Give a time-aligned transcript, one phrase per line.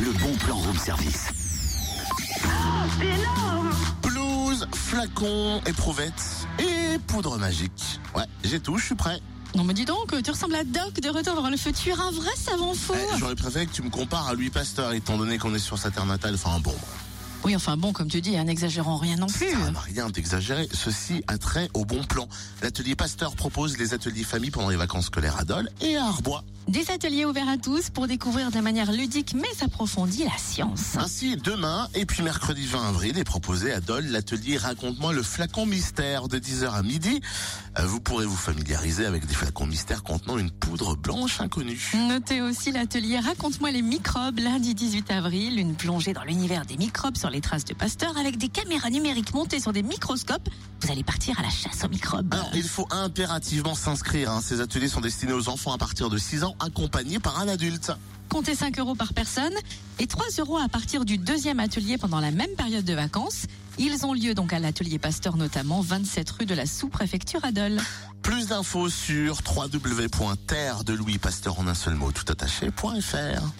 [0.00, 1.26] le bon plan room service.
[2.98, 3.70] C'est énorme
[4.02, 8.00] Pelouse, flacon, éprouvette et poudre magique.
[8.16, 9.20] Ouais, j'ai tout, je suis prêt.
[9.56, 12.30] Non mais dis donc, tu ressembles à Doc de Retour vers le futur, un vrai
[12.36, 12.94] savant fou.
[12.94, 15.76] Eh, J'aurais préféré que tu me compares à Louis Pasteur, étant donné qu'on est sur
[15.76, 16.34] sa terre natale.
[16.34, 16.74] Enfin bon,
[17.44, 19.50] Oui, enfin bon, comme tu dis, hein, n'exagérons rien non plus.
[19.50, 20.68] ça n'a rien d'exagéré.
[20.72, 22.28] Ceci a trait au bon plan.
[22.62, 26.44] L'atelier Pasteur propose les ateliers famille pendant les vacances scolaires à Dole et à Arbois.
[26.68, 30.96] Des ateliers ouverts à tous pour découvrir de manière ludique mais approfondie la science.
[30.96, 35.66] Ainsi, demain et puis mercredi 20 avril est proposé à Dole l'atelier Raconte-moi le flacon
[35.66, 37.22] mystère de 10h à midi.
[37.78, 41.90] Euh, Vous pourrez vous familiariser avec des flacons mystères contenant une poudre blanche inconnue.
[42.08, 47.16] Notez aussi l'atelier Raconte-moi les microbes lundi 18 avril, une plongée dans l'univers des microbes
[47.30, 50.48] sur les traces de Pasteur avec des caméras numériques montées sur des microscopes.
[50.82, 52.34] Vous allez partir à la chasse aux microbes.
[52.34, 54.30] Alors, il faut impérativement s'inscrire.
[54.32, 54.40] hein.
[54.42, 57.92] Ces ateliers sont destinés aux enfants à partir de 6 ans, accompagnés par un adulte.
[58.28, 59.52] Comptez 5 euros par personne
[60.00, 63.46] et 3 euros à partir du deuxième atelier pendant la même période de vacances.
[63.78, 67.80] Ils ont lieu donc à l'atelier Pasteur notamment, 27 rue de la sous-préfecture à Dole.
[68.22, 73.52] Plus d'infos sur www.terre de Louis Pasteur en un seul mot tout attaché.fr.